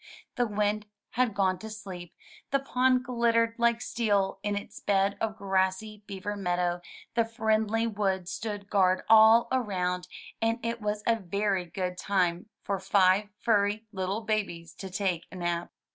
The 0.35 0.47
wind 0.47 0.87
had 1.11 1.35
gone 1.35 1.59
to 1.59 1.69
sleep, 1.69 2.15
the 2.49 2.57
pond 2.57 3.03
glittered 3.05 3.53
like 3.59 3.81
steel 3.81 4.39
in 4.41 4.55
its 4.55 4.79
bed 4.79 5.15
of 5.21 5.37
grassy 5.37 6.01
beaver 6.07 6.35
meadow, 6.35 6.81
the 7.13 7.23
friendly 7.23 7.85
wood 7.85 8.27
stood 8.27 8.67
guard 8.67 9.03
all 9.07 9.47
around, 9.51 10.07
and 10.41 10.57
it 10.65 10.81
was 10.81 11.03
a 11.05 11.17
very 11.17 11.65
good 11.65 11.99
time 11.99 12.49
for 12.63 12.79
five 12.79 13.29
furry 13.37 13.85
little 13.91 14.21
babies 14.21 14.73
to 14.77 14.89
take 14.89 15.27
a 15.31 15.35
nap. 15.35 15.69